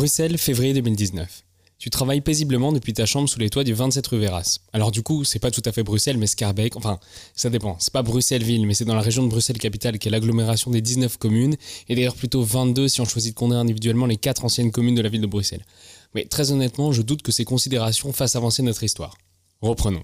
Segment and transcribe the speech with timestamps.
[0.00, 1.44] Bruxelles, février 2019.
[1.78, 4.60] Tu travailles paisiblement depuis ta chambre sous les toits du 27 rue Véras.
[4.72, 6.74] Alors du coup, c'est pas tout à fait Bruxelles, mais Scarbeck.
[6.76, 6.98] Enfin,
[7.34, 7.76] ça dépend.
[7.80, 11.18] C'est pas Bruxelles-Ville, mais c'est dans la région de Bruxelles-Capitale, qui est l'agglomération des 19
[11.18, 11.54] communes,
[11.90, 15.02] et d'ailleurs plutôt 22 si on choisit de compter individuellement les 4 anciennes communes de
[15.02, 15.66] la ville de Bruxelles.
[16.14, 19.18] Mais très honnêtement, je doute que ces considérations fassent avancer notre histoire.
[19.60, 20.02] Reprenons.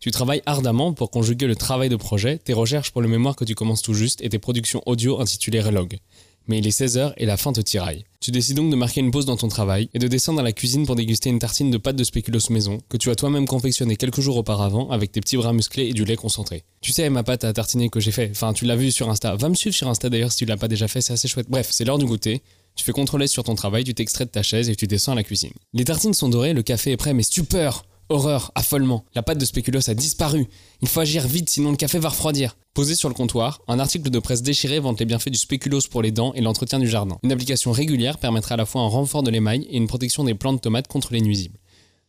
[0.00, 3.44] Tu travailles ardemment pour conjuguer le travail de projet, tes recherches pour le mémoire que
[3.44, 6.00] tu commences tout juste et tes productions audio intitulées Relog
[6.48, 8.04] mais il est 16h et la faim te tiraille.
[8.20, 10.52] Tu décides donc de marquer une pause dans ton travail et de descendre dans la
[10.52, 13.96] cuisine pour déguster une tartine de pâte de spéculoos maison que tu as toi-même confectionnée
[13.96, 16.64] quelques jours auparavant avec tes petits bras musclés et du lait concentré.
[16.80, 19.36] Tu sais ma pâte à tartiner que j'ai fait, enfin tu l'as vu sur Insta,
[19.36, 21.46] va me suivre sur Insta d'ailleurs si tu l'as pas déjà fait, c'est assez chouette.
[21.48, 22.42] Bref, c'est l'heure du goûter.
[22.74, 25.14] Tu fais contrôler sur ton travail, tu t'extrais de ta chaise et tu descends à
[25.14, 25.52] la cuisine.
[25.72, 29.44] Les tartines sont dorées, le café est prêt, mais stupeur Horreur, affolement, la pâte de
[29.44, 30.46] spéculoos a disparu.
[30.80, 32.56] Il faut agir vite sinon le café va refroidir.
[32.72, 36.02] Posé sur le comptoir, un article de presse déchiré vante les bienfaits du spéculoos pour
[36.02, 37.18] les dents et l'entretien du jardin.
[37.24, 40.34] Une application régulière permettra à la fois un renfort de l'émail et une protection des
[40.34, 41.58] plantes tomates contre les nuisibles.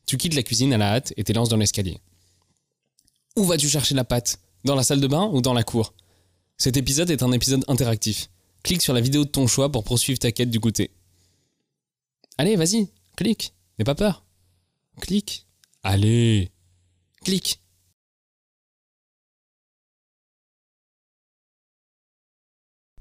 [0.06, 2.00] Tu quittes la cuisine à la hâte et t'élances dans l'escalier.
[3.36, 4.40] Où vas-tu chercher la pâte?
[4.66, 5.94] Dans la salle de bain ou dans la cour?
[6.58, 8.30] Cet épisode est un épisode interactif.
[8.64, 10.92] Clique sur la vidéo de ton choix pour poursuivre ta quête du goûter.
[12.38, 14.26] Allez, vas-y, clique, n'aie pas peur.
[15.02, 15.47] Clique.
[15.90, 16.50] Allez
[17.24, 17.62] Clique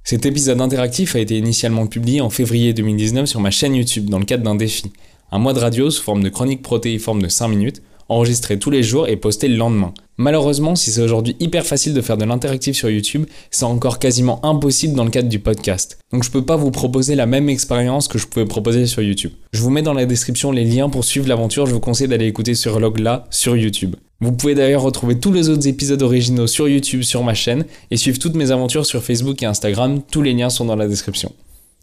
[0.04, 4.20] Cet épisode interactif a été initialement publié en février 2019 sur ma chaîne YouTube dans
[4.20, 4.92] le cadre d'un défi.
[5.32, 8.82] Un mois de radio sous forme de chronique protéiforme de 5 minutes enregistré tous les
[8.82, 9.92] jours et posté le lendemain.
[10.18, 14.44] Malheureusement, si c'est aujourd'hui hyper facile de faire de l'interactif sur YouTube, c'est encore quasiment
[14.44, 15.98] impossible dans le cadre du podcast.
[16.12, 19.32] Donc je peux pas vous proposer la même expérience que je pouvais proposer sur YouTube.
[19.52, 22.26] Je vous mets dans la description les liens pour suivre l'aventure, je vous conseille d'aller
[22.26, 23.96] écouter sur Logla sur YouTube.
[24.20, 27.98] Vous pouvez d'ailleurs retrouver tous les autres épisodes originaux sur YouTube sur ma chaîne et
[27.98, 31.32] suivre toutes mes aventures sur Facebook et Instagram, tous les liens sont dans la description.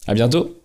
[0.07, 0.62] À bientôt